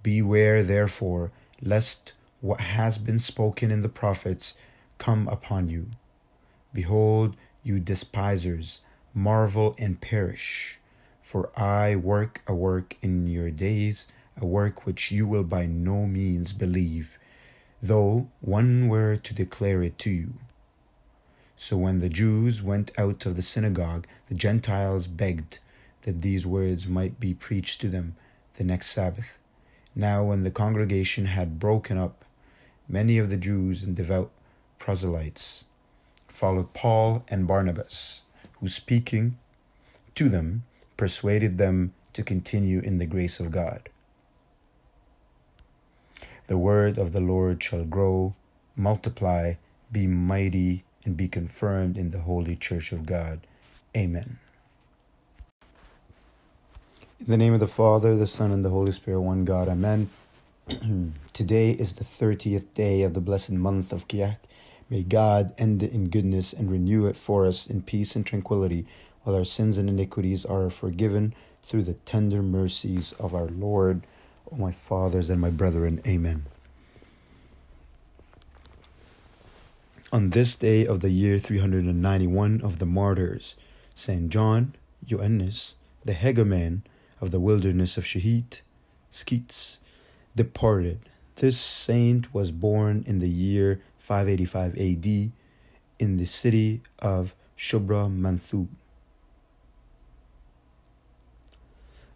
Beware, 0.05 0.62
therefore, 0.62 1.33
lest 1.61 2.12
what 2.41 2.61
has 2.61 2.97
been 2.97 3.19
spoken 3.19 3.73
in 3.73 3.83
the 3.83 3.88
prophets 3.88 4.55
come 4.99 5.26
upon 5.26 5.69
you. 5.69 5.88
Behold, 6.75 7.37
you 7.62 7.81
despisers, 7.81 8.81
marvel 9.14 9.75
and 9.78 9.99
perish. 10.00 10.78
For 11.23 11.50
I 11.59 11.97
work 11.97 12.43
a 12.47 12.54
work 12.54 12.97
in 13.00 13.26
your 13.26 13.50
days, 13.50 14.07
a 14.37 14.45
work 14.45 14.85
which 14.85 15.11
you 15.11 15.26
will 15.26 15.45
by 15.45 15.64
no 15.64 16.07
means 16.07 16.52
believe 16.52 17.19
though 17.85 18.26
one 18.40 18.88
were 18.88 19.14
to 19.14 19.35
declare 19.35 19.83
it 19.83 19.99
to 19.99 20.11
you. 20.11 20.33
So 21.54 21.76
when 21.76 22.00
the 22.00 22.09
Jews 22.09 22.62
went 22.62 22.90
out 22.97 23.26
of 23.26 23.37
the 23.37 23.43
synagogue, 23.43 24.07
the 24.28 24.35
Gentiles 24.35 25.07
begged 25.07 25.59
that 26.02 26.23
these 26.23 26.47
words 26.47 26.87
might 26.87 27.21
be 27.21 27.35
preached 27.35 27.83
to 27.83 27.88
them 27.90 28.16
the 28.57 28.64
next 28.64 28.87
Sabbath. 28.87 29.37
Now, 29.95 30.25
when 30.25 30.45
the 30.45 30.50
congregation 30.50 31.26
had 31.26 31.61
broken 31.61 31.99
up, 31.99 32.25
many 32.88 33.19
of 33.19 33.28
the 33.28 33.37
Jews 33.37 33.83
and 33.83 33.95
devout 33.95 34.31
proselytes 34.78 35.66
followed 36.35 36.75
Paul 36.75 37.25
and 37.29 37.47
Barnabas, 37.47 38.23
who 38.59 38.69
speaking 38.69 39.38
to 40.17 40.29
them 40.29 40.64
persuaded 40.97 41.59
them 41.59 41.95
to 42.12 42.25
continue 42.25 42.81
in 42.81 42.99
the 42.99 43.07
grace 43.07 43.38
of 43.38 43.53
God. 43.53 43.88
The 46.49 46.59
word 46.59 46.99
of 46.99 47.12
the 47.12 47.21
Lord 47.21 47.62
shall 47.62 47.85
grow, 47.85 48.35
multiply, 48.76 49.55
be 49.93 50.07
mighty, 50.09 50.85
and 51.05 51.17
be 51.17 51.29
confirmed 51.29 51.97
in 51.97 52.11
the 52.11 52.21
holy 52.23 52.57
church 52.57 52.91
of 52.91 53.07
God. 53.07 53.47
Amen. 53.97 54.38
In 57.21 57.26
the 57.26 57.37
name 57.37 57.55
of 57.55 57.61
the 57.61 57.69
Father, 57.69 58.17
the 58.17 58.26
Son, 58.26 58.50
and 58.50 58.64
the 58.64 58.71
Holy 58.71 58.93
Spirit, 58.93 59.21
one 59.21 59.45
God. 59.45 59.69
Amen. 59.69 60.11
Today 61.33 61.71
is 61.71 61.95
the 61.95 62.05
30th 62.05 62.67
day 62.75 63.03
of 63.03 63.14
the 63.14 63.21
blessed 63.21 63.53
month 63.53 63.93
of 63.93 64.09
Kiahk. 64.09 64.38
May 64.91 65.03
God 65.03 65.55
end 65.59 65.83
it 65.83 65.93
in 65.93 66.11
goodness 66.11 66.53
and 66.53 66.71
renew 66.71 67.07
it 67.07 67.17
for 67.17 67.47
us 67.47 67.67
in 67.67 67.83
peace 67.83 68.14
and 68.14 68.25
tranquility, 68.25 68.87
while 69.23 69.35
our 69.35 69.45
sins 69.45 69.79
and 69.79 69.88
iniquities 69.88 70.45
are 70.45 70.69
forgiven, 70.71 71.35
through 71.64 71.83
the 71.83 71.95
tender 72.05 72.43
mercies 72.43 73.12
of 73.19 73.35
our 73.35 73.47
Lord, 73.47 74.03
O 74.53 74.57
my 74.57 74.71
fathers 74.71 75.31
and 75.31 75.41
my 75.41 75.50
brethren. 75.50 76.03
Amen. 76.07 76.45
On 80.12 80.31
this 80.31 80.55
day 80.55 80.87
of 80.87 81.00
the 81.00 81.11
year 81.11 81.38
391 81.38 82.61
of 82.61 82.79
the 82.79 82.87
martyrs, 82.87 83.57
St. 83.95 84.29
John, 84.29 84.75
Ioannis, 85.07 85.75
the 86.05 86.12
hegumen 86.12 86.83
of 87.21 87.31
the 87.31 87.41
wilderness 87.41 87.97
of 87.97 88.05
Shahit, 88.05 88.61
Skeets, 89.11 89.79
departed. 90.37 91.00
This 91.37 91.59
saint 91.59 92.33
was 92.33 92.50
born 92.50 93.03
in 93.07 93.19
the 93.19 93.29
year 93.29 93.81
585 94.04 94.76
AD 94.76 95.32
in 95.99 96.18
the 96.18 96.26
city 96.26 96.82
of 96.99 97.34
Shubra 97.56 98.06
Manthu 98.14 98.68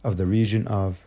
of 0.05 0.19
the 0.19 0.27
region 0.27 0.67
of 0.67 1.07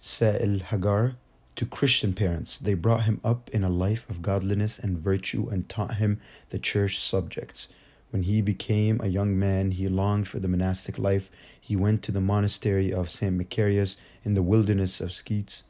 Sa'il 0.00 0.60
Hagar 0.60 1.16
to 1.56 1.66
Christian 1.66 2.14
parents. 2.14 2.56
They 2.56 2.72
brought 2.72 3.02
him 3.02 3.20
up 3.22 3.50
in 3.50 3.62
a 3.62 3.68
life 3.68 4.08
of 4.08 4.22
godliness 4.22 4.78
and 4.78 4.96
virtue 4.96 5.50
and 5.50 5.68
taught 5.68 5.96
him 5.96 6.18
the 6.48 6.58
church 6.58 6.98
subjects. 6.98 7.68
When 8.08 8.22
he 8.22 8.40
became 8.40 8.98
a 9.02 9.08
young 9.08 9.38
man, 9.38 9.72
he 9.72 9.86
longed 9.86 10.28
for 10.28 10.38
the 10.38 10.48
monastic 10.48 10.96
life. 10.96 11.30
He 11.60 11.76
went 11.76 12.02
to 12.04 12.12
the 12.12 12.22
monastery 12.22 12.90
of 12.90 13.10
St. 13.10 13.36
Macarius 13.36 13.98
in 14.24 14.32
the 14.32 14.42
wilderness 14.42 15.02
of 15.02 15.12
Skeets. 15.12 15.62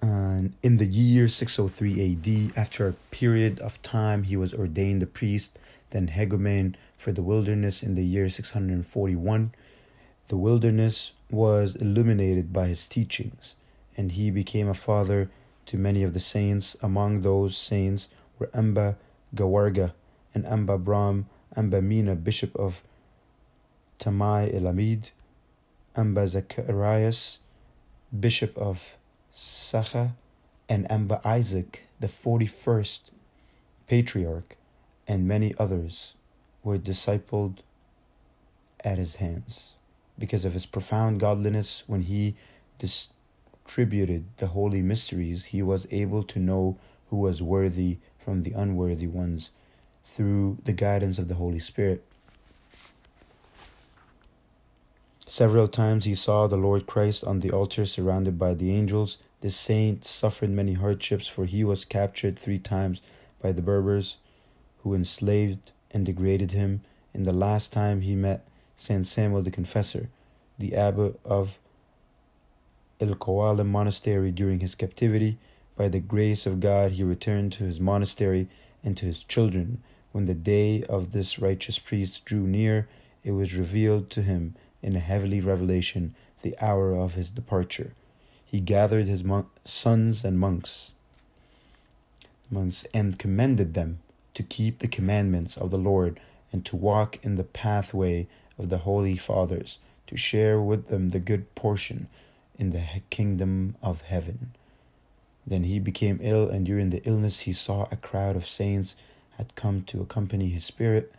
And 0.00 0.54
in 0.62 0.76
the 0.76 0.86
year 0.86 1.28
603 1.28 2.12
AD, 2.12 2.56
after 2.56 2.86
a 2.86 2.92
period 3.10 3.58
of 3.60 3.82
time, 3.82 4.22
he 4.24 4.36
was 4.36 4.54
ordained 4.54 5.02
a 5.02 5.06
priest, 5.06 5.58
then 5.90 6.08
hegumen 6.08 6.76
for 6.96 7.12
the 7.12 7.22
wilderness 7.22 7.82
in 7.82 7.94
the 7.94 8.04
year 8.04 8.28
641. 8.28 9.52
The 10.28 10.36
wilderness 10.36 11.12
was 11.30 11.74
illuminated 11.74 12.52
by 12.52 12.68
his 12.68 12.86
teachings, 12.86 13.56
and 13.96 14.12
he 14.12 14.30
became 14.30 14.68
a 14.68 14.74
father 14.74 15.30
to 15.66 15.76
many 15.76 16.02
of 16.02 16.14
the 16.14 16.20
saints. 16.20 16.76
Among 16.82 17.22
those 17.22 17.56
saints 17.56 18.08
were 18.38 18.50
Amba 18.54 18.96
Gawarga 19.34 19.92
and 20.34 20.46
Amba 20.46 20.78
Brahm, 20.78 21.26
Amba 21.56 21.82
Mina, 21.82 22.14
Bishop 22.14 22.54
of 22.56 22.82
Tamai 23.98 24.54
Elamid, 24.54 25.10
Amba 25.96 26.28
Zacharias, 26.28 27.38
Bishop 28.18 28.56
of 28.56 28.80
Sakha, 29.38 30.14
and 30.68 30.90
Amba 30.90 31.20
Isaac, 31.24 31.84
the 32.00 32.08
41st 32.08 33.02
Patriarch, 33.86 34.56
and 35.06 35.28
many 35.28 35.54
others 35.60 36.14
were 36.64 36.76
discipled 36.76 37.58
at 38.82 38.98
his 38.98 39.16
hands 39.16 39.74
because 40.18 40.44
of 40.44 40.54
his 40.54 40.66
profound 40.66 41.20
godliness. 41.20 41.84
When 41.86 42.02
he 42.02 42.34
distributed 42.80 44.24
the 44.38 44.48
holy 44.48 44.82
mysteries 44.82 45.46
he 45.46 45.62
was 45.62 45.86
able 45.92 46.24
to 46.24 46.40
know 46.40 46.76
who 47.10 47.16
was 47.18 47.40
worthy 47.40 47.98
from 48.18 48.42
the 48.42 48.52
unworthy 48.52 49.06
ones 49.06 49.50
through 50.04 50.58
the 50.64 50.72
guidance 50.72 51.16
of 51.16 51.28
the 51.28 51.36
holy 51.36 51.60
spirit. 51.60 52.04
Several 55.28 55.68
times 55.68 56.06
he 56.06 56.16
saw 56.16 56.48
the 56.48 56.56
lord 56.56 56.86
christ 56.86 57.22
on 57.22 57.38
the 57.38 57.52
altar 57.52 57.86
surrounded 57.86 58.36
by 58.36 58.54
the 58.54 58.72
angels 58.72 59.18
this 59.40 59.56
saint 59.56 60.04
suffered 60.04 60.50
many 60.50 60.74
hardships 60.74 61.28
for 61.28 61.46
he 61.46 61.62
was 61.62 61.84
captured 61.84 62.38
three 62.38 62.58
times 62.58 63.00
by 63.40 63.52
the 63.52 63.62
berbers 63.62 64.18
who 64.82 64.94
enslaved 64.94 65.72
and 65.90 66.04
degraded 66.04 66.52
him 66.52 66.80
in 67.14 67.24
the 67.24 67.32
last 67.32 67.72
time 67.72 68.00
he 68.00 68.14
met 68.14 68.46
Saint 68.76 69.06
Samuel 69.06 69.42
the 69.42 69.50
Confessor, 69.50 70.08
the 70.58 70.74
abbot 70.74 71.18
of 71.24 71.58
El 73.00 73.14
Qawalim 73.14 73.66
monastery 73.66 74.30
during 74.30 74.60
his 74.60 74.74
captivity. 74.74 75.38
By 75.76 75.88
the 75.88 76.00
grace 76.00 76.46
of 76.46 76.60
God, 76.60 76.92
he 76.92 77.02
returned 77.02 77.52
to 77.52 77.64
his 77.64 77.80
monastery 77.80 78.48
and 78.84 78.96
to 78.96 79.06
his 79.06 79.24
children. 79.24 79.82
When 80.12 80.26
the 80.26 80.34
day 80.34 80.82
of 80.84 81.12
this 81.12 81.38
righteous 81.38 81.78
priest 81.78 82.24
drew 82.24 82.46
near, 82.46 82.88
it 83.24 83.32
was 83.32 83.54
revealed 83.54 84.10
to 84.10 84.22
him 84.22 84.54
in 84.82 84.96
a 84.96 85.00
heavenly 85.00 85.40
revelation 85.40 86.14
the 86.42 86.56
hour 86.60 86.94
of 86.94 87.14
his 87.14 87.30
departure. 87.30 87.94
He 88.50 88.60
gathered 88.60 89.06
his 89.06 89.22
sons 89.66 90.24
and 90.24 90.38
monks, 90.38 90.92
monks 92.50 92.86
and 92.94 93.18
commended 93.18 93.74
them 93.74 93.98
to 94.32 94.42
keep 94.42 94.78
the 94.78 94.88
commandments 94.88 95.58
of 95.58 95.70
the 95.70 95.76
Lord 95.76 96.18
and 96.50 96.64
to 96.64 96.76
walk 96.76 97.22
in 97.22 97.36
the 97.36 97.44
pathway 97.44 98.26
of 98.58 98.70
the 98.70 98.78
holy 98.78 99.16
fathers, 99.16 99.78
to 100.06 100.16
share 100.16 100.58
with 100.60 100.88
them 100.88 101.10
the 101.10 101.18
good 101.18 101.54
portion 101.54 102.08
in 102.58 102.70
the 102.70 102.84
kingdom 103.10 103.76
of 103.82 104.00
heaven. 104.00 104.52
Then 105.46 105.64
he 105.64 105.78
became 105.78 106.18
ill, 106.22 106.48
and 106.48 106.64
during 106.64 106.88
the 106.88 107.02
illness 107.04 107.40
he 107.40 107.52
saw 107.52 107.86
a 107.90 107.96
crowd 107.96 108.34
of 108.34 108.48
saints 108.48 108.94
had 109.36 109.54
come 109.54 109.82
to 109.82 110.00
accompany 110.00 110.48
his 110.48 110.64
spirit. 110.64 111.12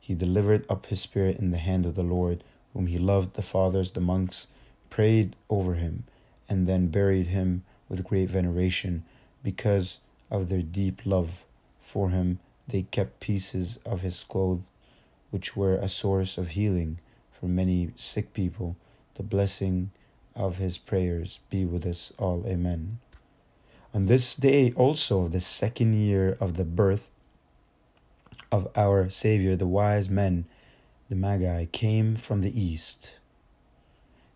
He 0.00 0.14
delivered 0.14 0.64
up 0.70 0.86
his 0.86 1.00
spirit 1.00 1.38
in 1.38 1.50
the 1.50 1.58
hand 1.58 1.84
of 1.84 1.94
the 1.94 2.02
Lord, 2.02 2.42
whom 2.72 2.86
he 2.86 2.98
loved. 2.98 3.34
The 3.34 3.42
fathers, 3.42 3.92
the 3.92 4.00
monks, 4.00 4.46
prayed 4.88 5.36
over 5.50 5.74
him, 5.74 6.04
and 6.48 6.66
then 6.66 6.88
buried 6.88 7.28
him 7.28 7.64
with 7.88 8.04
great 8.04 8.28
veneration 8.28 9.04
because 9.42 9.98
of 10.30 10.48
their 10.48 10.62
deep 10.62 11.02
love 11.04 11.44
for 11.80 12.10
him 12.10 12.38
they 12.66 12.82
kept 12.82 13.20
pieces 13.20 13.78
of 13.84 14.00
his 14.00 14.24
clothes, 14.24 14.62
which 15.30 15.56
were 15.56 15.76
a 15.76 15.88
source 15.88 16.38
of 16.38 16.48
healing 16.48 16.98
for 17.38 17.46
many 17.46 17.90
sick 17.96 18.32
people. 18.32 18.76
The 19.16 19.22
blessing 19.22 19.90
of 20.34 20.56
his 20.56 20.78
prayers 20.78 21.40
be 21.50 21.64
with 21.64 21.84
us 21.86 22.12
all. 22.18 22.44
Amen. 22.46 22.98
On 23.92 24.06
this 24.06 24.34
day 24.34 24.72
also, 24.72 25.28
the 25.28 25.40
second 25.40 25.94
year 25.94 26.36
of 26.40 26.56
the 26.56 26.64
birth 26.64 27.06
of 28.50 28.68
our 28.76 29.08
Savior, 29.10 29.56
the 29.56 29.66
wise 29.66 30.08
men, 30.08 30.46
the 31.08 31.14
Magi, 31.14 31.66
came 31.66 32.16
from 32.16 32.40
the 32.40 32.60
east. 32.60 33.12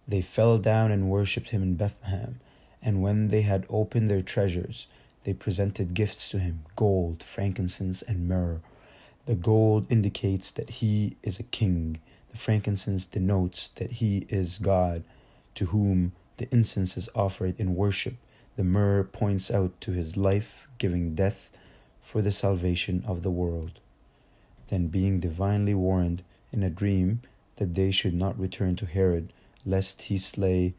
They 0.09 0.23
fell 0.23 0.57
down 0.57 0.91
and 0.91 1.11
worshipped 1.11 1.51
him 1.51 1.63
in 1.63 1.75
Bethlehem, 1.75 2.41
and 2.83 3.03
when 3.03 3.29
they 3.29 3.43
had 3.43 3.67
opened 3.69 4.09
their 4.09 4.23
treasures, 4.23 4.87
they 5.25 5.35
presented 5.35 5.93
gifts 5.93 6.31
to 6.31 6.39
him 6.39 6.65
gold, 6.75 7.23
frankincense, 7.23 8.01
and 8.01 8.27
myrrh. 8.27 8.61
The 9.27 9.35
gold 9.35 9.87
indicates 9.93 10.51
that 10.53 10.71
he 10.71 11.19
is 11.23 11.39
a 11.39 11.43
king. 11.43 12.01
The 12.31 12.39
frankincense 12.39 13.05
denotes 13.05 13.69
that 13.75 13.93
he 13.93 14.27
is 14.31 14.57
God, 14.57 15.05
to 15.57 15.67
whom 15.67 16.13
the 16.39 16.49
incense 16.51 16.97
is 16.97 17.11
offered 17.15 17.61
in 17.61 17.75
worship. 17.75 18.15
The 18.57 18.65
myrrh 18.65 19.05
points 19.05 19.51
out 19.51 19.79
to 19.83 19.93
his 19.93 20.17
life 20.17 20.67
giving 20.79 21.15
death 21.15 21.51
for 22.01 22.23
the 22.23 22.33
salvation 22.33 23.05
of 23.07 23.23
the 23.23 23.31
world. 23.31 23.81
Then, 24.71 24.89
being 24.89 25.21
divinely 25.21 25.75
warned 25.75 26.23
in 26.51 26.63
a 26.63 26.71
dream 26.71 27.21
that 27.57 27.75
they 27.75 27.91
should 27.91 28.15
not 28.15 28.39
return 28.39 28.77
to 28.77 28.87
Herod, 28.87 29.33
lest 29.65 30.03
he 30.03 30.19
slay 30.19 30.75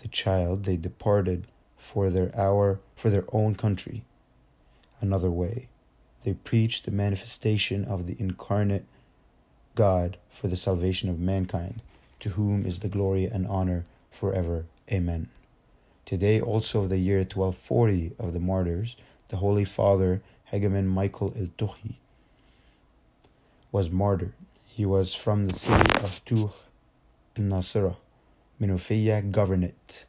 the 0.00 0.08
child, 0.08 0.64
they 0.64 0.76
departed 0.76 1.46
for 1.78 2.10
their 2.10 2.34
hour 2.38 2.80
for 2.94 3.10
their 3.10 3.24
own 3.32 3.54
country. 3.54 4.04
Another 5.00 5.30
way, 5.30 5.68
they 6.24 6.34
preach 6.34 6.82
the 6.82 6.90
manifestation 6.90 7.84
of 7.84 8.06
the 8.06 8.16
incarnate 8.18 8.84
God 9.74 10.16
for 10.30 10.48
the 10.48 10.56
salvation 10.56 11.08
of 11.08 11.20
mankind, 11.20 11.82
to 12.20 12.30
whom 12.30 12.66
is 12.66 12.80
the 12.80 12.88
glory 12.88 13.26
and 13.26 13.46
honor 13.46 13.84
forever. 14.10 14.64
Amen. 14.90 15.28
Today, 16.04 16.40
also 16.40 16.82
of 16.82 16.88
the 16.88 16.98
year 16.98 17.18
1240 17.18 18.12
of 18.18 18.32
the 18.32 18.40
martyrs, 18.40 18.96
the 19.28 19.36
Holy 19.36 19.64
Father 19.64 20.22
Hegumen 20.52 20.86
Michael 20.86 21.34
el 21.36 21.48
Tuhi 21.58 21.94
was 23.72 23.90
martyred. 23.90 24.32
He 24.66 24.86
was 24.86 25.14
from 25.14 25.46
the 25.46 25.54
city 25.54 25.90
of 26.02 26.22
Tuh 27.36 27.42
Nasira, 27.42 27.96
Menoufia 28.58 29.30
Governorate. 29.30 30.06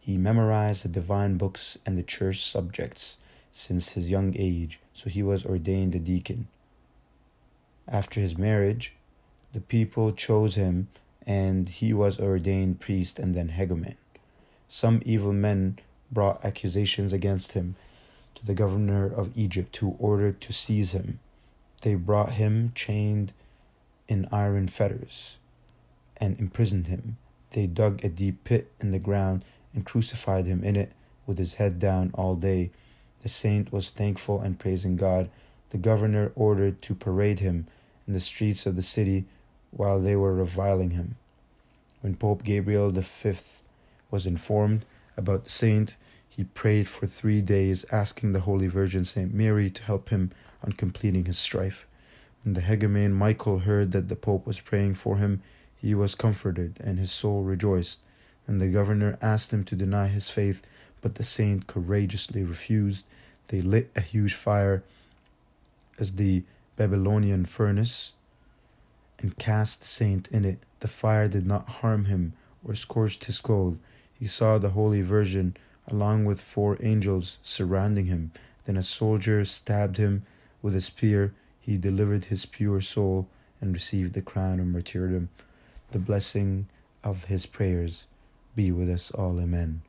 He 0.00 0.16
memorized 0.16 0.82
the 0.84 0.88
divine 0.88 1.36
books 1.36 1.76
and 1.84 1.98
the 1.98 2.02
church 2.02 2.50
subjects 2.50 3.18
since 3.52 3.90
his 3.90 4.08
young 4.08 4.34
age, 4.38 4.80
so 4.94 5.10
he 5.10 5.22
was 5.22 5.44
ordained 5.44 5.94
a 5.94 5.98
deacon. 5.98 6.48
After 7.86 8.20
his 8.20 8.38
marriage, 8.38 8.94
the 9.52 9.60
people 9.60 10.12
chose 10.12 10.54
him, 10.54 10.88
and 11.26 11.68
he 11.68 11.92
was 11.92 12.18
ordained 12.18 12.80
priest 12.80 13.18
and 13.18 13.34
then 13.34 13.50
hegumen. 13.50 13.96
Some 14.70 15.02
evil 15.04 15.34
men 15.34 15.78
brought 16.10 16.42
accusations 16.42 17.12
against 17.12 17.52
him 17.52 17.76
to 18.34 18.46
the 18.46 18.54
governor 18.54 19.04
of 19.04 19.36
Egypt, 19.36 19.76
who 19.76 19.94
ordered 19.98 20.40
to 20.40 20.54
seize 20.54 20.92
him. 20.92 21.20
They 21.82 21.96
brought 21.96 22.32
him 22.32 22.72
chained 22.74 23.34
in 24.08 24.26
iron 24.32 24.68
fetters 24.68 25.36
and 26.22 26.38
imprisoned 26.38 26.86
him. 26.86 27.16
They 27.50 27.66
dug 27.66 28.04
a 28.04 28.08
deep 28.08 28.44
pit 28.44 28.70
in 28.78 28.92
the 28.92 29.00
ground 29.00 29.44
and 29.74 29.84
crucified 29.84 30.46
him 30.46 30.62
in 30.62 30.76
it 30.76 30.92
with 31.26 31.36
his 31.36 31.54
head 31.54 31.80
down 31.80 32.12
all 32.14 32.36
day. 32.36 32.70
The 33.24 33.28
saint 33.28 33.72
was 33.72 33.90
thankful 33.90 34.40
and 34.40 34.58
praising 34.58 34.96
God. 34.96 35.28
The 35.70 35.78
governor 35.78 36.30
ordered 36.36 36.80
to 36.82 36.94
parade 36.94 37.40
him 37.40 37.66
in 38.06 38.14
the 38.14 38.20
streets 38.20 38.66
of 38.66 38.76
the 38.76 38.82
city 38.82 39.24
while 39.72 40.00
they 40.00 40.14
were 40.14 40.32
reviling 40.32 40.90
him. 40.90 41.16
When 42.02 42.14
Pope 42.14 42.44
Gabriel 42.44 42.90
V 42.92 43.34
was 44.12 44.24
informed 44.24 44.84
about 45.16 45.44
the 45.44 45.50
saint, 45.50 45.96
he 46.28 46.44
prayed 46.44 46.88
for 46.88 47.06
three 47.06 47.42
days, 47.42 47.84
asking 47.90 48.32
the 48.32 48.40
Holy 48.40 48.68
Virgin 48.68 49.04
Saint 49.04 49.34
Mary 49.34 49.70
to 49.70 49.82
help 49.82 50.10
him 50.10 50.30
on 50.64 50.72
completing 50.72 51.24
his 51.24 51.38
strife. 51.38 51.84
When 52.44 52.54
the 52.54 52.60
hegumen 52.60 53.12
Michael 53.12 53.60
heard 53.60 53.90
that 53.90 54.08
the 54.08 54.16
Pope 54.16 54.46
was 54.46 54.60
praying 54.60 54.94
for 54.94 55.16
him, 55.16 55.42
he 55.82 55.96
was 55.96 56.14
comforted 56.14 56.78
and 56.82 56.98
his 56.98 57.10
soul 57.10 57.42
rejoiced. 57.42 57.98
And 58.46 58.60
the 58.60 58.68
governor 58.68 59.18
asked 59.20 59.52
him 59.52 59.64
to 59.64 59.76
deny 59.76 60.06
his 60.06 60.30
faith, 60.30 60.62
but 61.00 61.16
the 61.16 61.24
saint 61.24 61.66
courageously 61.66 62.44
refused. 62.44 63.04
They 63.48 63.60
lit 63.60 63.90
a 63.96 64.00
huge 64.00 64.34
fire 64.34 64.84
as 65.98 66.12
the 66.12 66.44
Babylonian 66.76 67.44
furnace 67.46 68.12
and 69.18 69.36
cast 69.38 69.80
the 69.80 69.86
saint 69.86 70.28
in 70.28 70.44
it. 70.44 70.60
The 70.80 70.88
fire 70.88 71.28
did 71.28 71.46
not 71.46 71.68
harm 71.68 72.04
him 72.04 72.32
or 72.64 72.74
scorched 72.76 73.24
his 73.24 73.40
clothes. 73.40 73.76
He 74.18 74.26
saw 74.28 74.58
the 74.58 74.70
Holy 74.70 75.02
Virgin 75.02 75.56
along 75.88 76.24
with 76.24 76.40
four 76.40 76.78
angels 76.80 77.38
surrounding 77.42 78.06
him. 78.06 78.30
Then 78.66 78.76
a 78.76 78.84
soldier 78.84 79.44
stabbed 79.44 79.96
him 79.96 80.22
with 80.62 80.76
a 80.76 80.80
spear. 80.80 81.34
He 81.60 81.76
delivered 81.76 82.26
his 82.26 82.46
pure 82.46 82.80
soul 82.80 83.26
and 83.60 83.72
received 83.72 84.14
the 84.14 84.22
crown 84.22 84.60
of 84.60 84.66
martyrdom. 84.66 85.28
The 85.92 85.98
blessing 85.98 86.68
of 87.04 87.24
his 87.24 87.44
prayers 87.44 88.06
be 88.56 88.72
with 88.72 88.88
us 88.88 89.10
all. 89.10 89.38
Amen. 89.38 89.82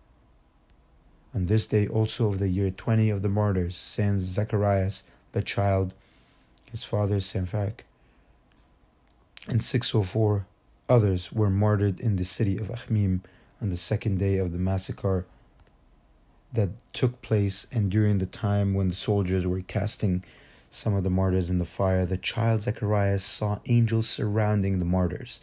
On 1.33 1.45
this 1.45 1.65
day 1.65 1.87
also 1.87 2.27
of 2.27 2.39
the 2.39 2.49
year 2.49 2.69
20 2.69 3.09
of 3.09 3.21
the 3.21 3.29
martyrs, 3.29 3.77
Saint 3.77 4.19
Zacharias, 4.19 5.03
the 5.31 5.41
child, 5.41 5.93
his 6.69 6.83
father 6.83 7.21
Saint 7.21 7.47
Samphac, 7.49 7.85
and 9.47 9.63
604 9.63 10.45
others 10.89 11.31
were 11.31 11.49
martyred 11.49 12.01
in 12.01 12.17
the 12.17 12.25
city 12.25 12.57
of 12.57 12.67
Akhmim 12.67 13.21
on 13.61 13.69
the 13.69 13.77
second 13.77 14.19
day 14.19 14.37
of 14.37 14.51
the 14.51 14.59
massacre 14.59 15.25
that 16.51 16.69
took 16.91 17.21
place, 17.21 17.65
and 17.71 17.89
during 17.89 18.17
the 18.17 18.25
time 18.25 18.73
when 18.73 18.89
the 18.89 18.95
soldiers 18.95 19.47
were 19.47 19.61
casting 19.61 20.23
some 20.69 20.93
of 20.93 21.03
the 21.03 21.09
martyrs 21.09 21.49
in 21.49 21.59
the 21.59 21.65
fire, 21.65 22.05
the 22.05 22.17
child 22.17 22.61
Zacharias 22.61 23.23
saw 23.23 23.59
angels 23.67 24.09
surrounding 24.09 24.79
the 24.79 24.85
martyrs, 24.85 25.39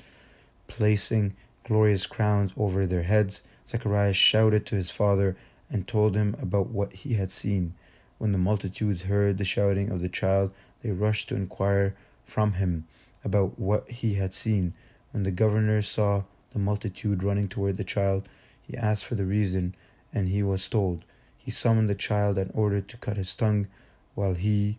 placing 0.70 1.34
glorious 1.64 2.06
crowns 2.06 2.52
over 2.56 2.86
their 2.86 3.02
heads. 3.02 3.42
Zacharias 3.68 4.16
shouted 4.16 4.64
to 4.66 4.76
his 4.76 4.90
father 4.90 5.36
and 5.68 5.86
told 5.86 6.14
him 6.14 6.34
about 6.40 6.68
what 6.68 6.92
he 6.92 7.14
had 7.14 7.30
seen. 7.30 7.74
When 8.18 8.32
the 8.32 8.38
multitudes 8.38 9.02
heard 9.02 9.36
the 9.36 9.44
shouting 9.44 9.90
of 9.90 10.00
the 10.00 10.08
child, 10.08 10.52
they 10.82 10.90
rushed 10.90 11.28
to 11.28 11.36
inquire 11.36 11.94
from 12.24 12.54
him 12.54 12.86
about 13.24 13.58
what 13.58 13.90
he 13.90 14.14
had 14.14 14.32
seen. 14.32 14.72
When 15.12 15.24
the 15.24 15.30
governor 15.30 15.82
saw 15.82 16.22
the 16.52 16.58
multitude 16.58 17.22
running 17.22 17.48
toward 17.48 17.76
the 17.76 17.84
child, 17.84 18.28
he 18.62 18.76
asked 18.76 19.04
for 19.04 19.16
the 19.16 19.26
reason, 19.26 19.74
and 20.12 20.28
he 20.28 20.42
was 20.42 20.68
told. 20.68 21.04
He 21.36 21.50
summoned 21.50 21.90
the 21.90 21.94
child 21.94 22.38
and 22.38 22.50
ordered 22.54 22.88
to 22.88 22.96
cut 22.96 23.16
his 23.16 23.34
tongue 23.34 23.66
while 24.14 24.34
he 24.34 24.78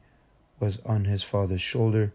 was 0.60 0.79
on 0.86 1.05
his 1.05 1.24
father's 1.24 1.62
shoulder. 1.62 2.13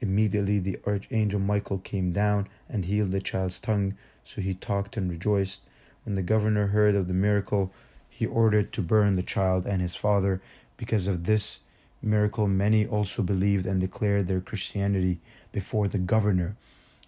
Immediately 0.00 0.60
the 0.60 0.78
archangel 0.86 1.40
Michael 1.40 1.78
came 1.78 2.12
down 2.12 2.48
and 2.68 2.84
healed 2.84 3.12
the 3.12 3.20
child's 3.20 3.58
tongue, 3.58 3.96
so 4.22 4.40
he 4.40 4.54
talked 4.54 4.96
and 4.96 5.10
rejoiced. 5.10 5.62
When 6.04 6.14
the 6.14 6.22
governor 6.22 6.68
heard 6.68 6.94
of 6.94 7.08
the 7.08 7.14
miracle, 7.14 7.72
he 8.08 8.26
ordered 8.26 8.72
to 8.72 8.82
burn 8.82 9.16
the 9.16 9.22
child 9.22 9.66
and 9.66 9.82
his 9.82 9.96
father. 9.96 10.40
Because 10.76 11.06
of 11.06 11.24
this 11.24 11.60
miracle, 12.00 12.46
many 12.46 12.86
also 12.86 13.22
believed 13.22 13.66
and 13.66 13.80
declared 13.80 14.28
their 14.28 14.40
Christianity 14.40 15.18
before 15.52 15.88
the 15.88 15.98
governor, 15.98 16.56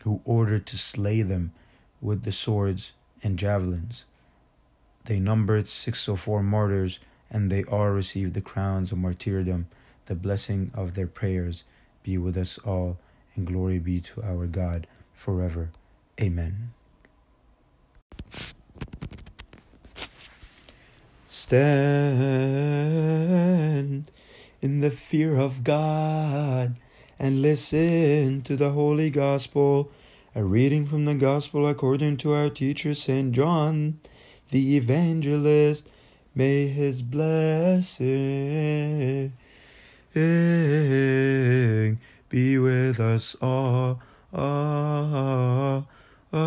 who 0.00 0.20
ordered 0.24 0.66
to 0.66 0.78
slay 0.78 1.22
them 1.22 1.52
with 2.00 2.24
the 2.24 2.32
swords 2.32 2.92
and 3.22 3.38
javelins. 3.38 4.04
They 5.04 5.20
numbered 5.20 5.68
604 5.68 6.42
martyrs, 6.42 7.00
and 7.30 7.50
they 7.50 7.62
all 7.64 7.90
received 7.90 8.34
the 8.34 8.40
crowns 8.40 8.92
of 8.92 8.98
martyrdom. 8.98 9.68
The 10.06 10.14
blessing 10.14 10.72
of 10.74 10.94
their 10.94 11.06
prayers 11.06 11.64
be 12.02 12.18
with 12.18 12.36
us 12.36 12.58
all, 12.58 12.98
and 13.34 13.46
glory 13.46 13.78
be 13.78 14.00
to 14.00 14.22
our 14.22 14.46
God 14.46 14.86
forever. 15.12 15.70
Amen. 16.20 16.72
Stand 21.26 21.70
in 24.60 24.80
the 24.80 24.90
fear 24.90 25.36
of 25.36 25.64
God 25.64 26.76
and 27.18 27.42
listen 27.42 28.42
to 28.42 28.56
the 28.56 28.70
Holy 28.70 29.10
Gospel. 29.10 29.90
A 30.34 30.44
reading 30.44 30.86
from 30.86 31.04
the 31.06 31.14
Gospel 31.14 31.66
according 31.66 32.16
to 32.18 32.32
our 32.32 32.48
teacher 32.50 32.94
St. 32.94 33.32
John 33.32 34.00
the 34.50 34.76
evangelist. 34.76 35.88
May 36.34 36.68
his 36.68 37.02
blessing 37.02 38.06
be 40.12 41.96
with 42.58 42.98
us 42.98 43.36
all. 43.40 44.00
all, 44.32 45.86
all, 46.32 46.40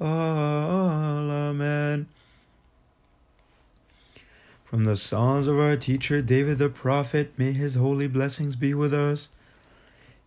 all. 0.00 1.30
Amen. 1.30 2.08
From 4.64 4.84
the 4.84 4.96
Psalms 4.96 5.46
of 5.46 5.58
our 5.58 5.76
teacher 5.76 6.22
David 6.22 6.58
the 6.58 6.68
prophet, 6.68 7.38
may 7.38 7.52
his 7.52 7.74
holy 7.74 8.08
blessings 8.08 8.56
be 8.56 8.74
with 8.74 8.92
us. 8.92 9.28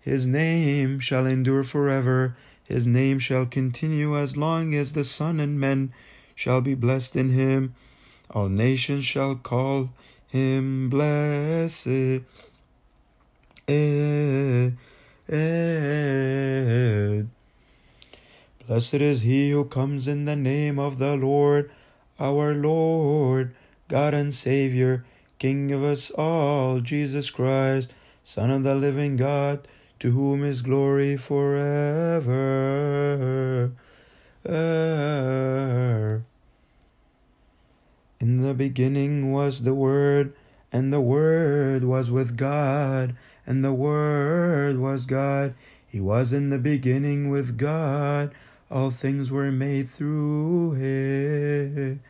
His 0.01 0.25
name 0.27 0.99
shall 0.99 1.25
endure 1.25 1.63
forever. 1.63 2.37
His 2.63 2.87
name 2.87 3.19
shall 3.19 3.45
continue 3.45 4.17
as 4.17 4.37
long 4.37 4.73
as 4.73 4.93
the 4.93 5.03
sun 5.03 5.39
and 5.39 5.59
men 5.59 5.91
shall 6.35 6.61
be 6.61 6.75
blessed 6.75 7.15
in 7.15 7.31
him. 7.31 7.75
All 8.31 8.47
nations 8.49 9.03
shall 9.03 9.35
call 9.35 9.89
him 10.35 10.89
blessed. 10.89 11.87
Eh, 11.87 12.21
eh, 13.67 14.71
eh. 15.29 17.23
Blessed 18.67 18.95
is 18.95 19.21
he 19.21 19.51
who 19.51 19.63
comes 19.63 20.07
in 20.09 20.25
the 20.25 20.35
name 20.35 20.77
of 20.77 20.97
the 20.99 21.15
Lord, 21.15 21.71
our 22.19 22.53
Lord, 22.53 23.55
God 23.87 24.13
and 24.13 24.33
Savior, 24.33 25.05
King 25.39 25.71
of 25.71 25.83
us 25.83 26.11
all, 26.11 26.81
Jesus 26.81 27.29
Christ, 27.29 27.93
Son 28.25 28.51
of 28.51 28.63
the 28.63 28.75
living 28.75 29.15
God 29.15 29.65
to 29.99 30.11
whom 30.11 30.43
is 30.43 30.61
glory 30.61 31.15
forever. 31.15 32.25
In 38.19 38.41
the 38.41 38.53
beginning 38.53 39.33
was 39.33 39.63
the 39.63 39.73
Word, 39.73 40.33
and 40.71 40.93
the 40.93 41.01
Word 41.01 41.83
was 41.83 42.09
with 42.09 42.37
God, 42.37 43.15
and 43.45 43.63
the 43.63 43.73
Word 43.73 44.79
was 44.79 45.05
God. 45.05 45.53
He 45.85 45.99
was 45.99 46.31
in 46.31 46.49
the 46.49 46.57
beginning 46.57 47.29
with 47.29 47.57
God. 47.57 48.31
All 48.71 48.89
things 48.89 49.29
were 49.31 49.51
made 49.51 49.89
through 49.89 50.73
him, 50.73 52.01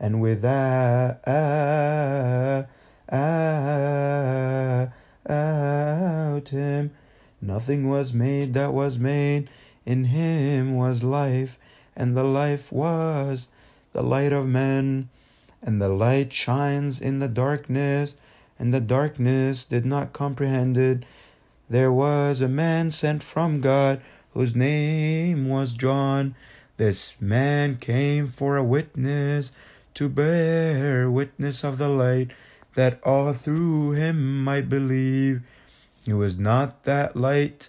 and 0.00 0.20
without 0.20 1.20
out 5.28 6.48
him 6.48 6.90
nothing 7.40 7.88
was 7.88 8.12
made 8.12 8.54
that 8.54 8.72
was 8.72 8.98
made. 8.98 9.48
In 9.84 10.04
him 10.04 10.76
was 10.76 11.02
life, 11.02 11.58
and 11.96 12.16
the 12.16 12.24
life 12.24 12.72
was 12.72 13.48
the 13.92 14.02
light 14.02 14.32
of 14.32 14.46
men. 14.48 15.08
And 15.62 15.80
the 15.80 15.88
light 15.88 16.32
shines 16.32 17.00
in 17.00 17.20
the 17.20 17.28
darkness, 17.28 18.16
and 18.58 18.74
the 18.74 18.80
darkness 18.80 19.64
did 19.64 19.86
not 19.86 20.12
comprehend 20.12 20.76
it. 20.76 21.04
There 21.70 21.92
was 21.92 22.40
a 22.40 22.48
man 22.48 22.90
sent 22.90 23.22
from 23.22 23.60
God, 23.60 24.00
whose 24.34 24.56
name 24.56 25.48
was 25.48 25.72
John. 25.72 26.34
This 26.78 27.14
man 27.20 27.76
came 27.78 28.26
for 28.26 28.56
a 28.56 28.64
witness, 28.64 29.52
to 29.94 30.08
bear 30.08 31.10
witness 31.10 31.62
of 31.62 31.78
the 31.78 31.88
light 31.88 32.32
that 32.74 32.98
all 33.04 33.32
through 33.32 33.92
him 33.92 34.42
might 34.42 34.68
believe. 34.68 35.42
It 36.06 36.14
was 36.14 36.38
not 36.38 36.84
that 36.84 37.14
light, 37.14 37.68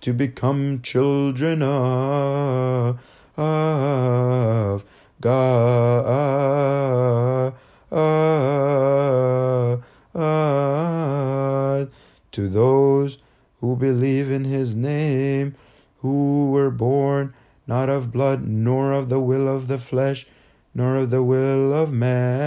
to 0.00 0.12
become 0.12 0.82
children 0.82 1.62
of, 1.62 3.00
God. 5.20 6.04
To 12.32 12.48
those 12.48 13.18
who 13.60 13.76
believe 13.76 14.30
in 14.30 14.44
his 14.44 14.74
name, 14.74 15.54
who 15.98 16.50
were 16.50 16.70
born 16.70 17.34
not 17.66 17.88
of 17.88 18.12
blood, 18.12 18.46
nor 18.46 18.92
of 18.92 19.08
the 19.08 19.20
will 19.20 19.48
of 19.48 19.68
the 19.68 19.78
flesh, 19.78 20.26
nor 20.74 20.96
of 20.96 21.10
the 21.10 21.22
will 21.22 21.72
of 21.72 21.92
man, 21.92 22.45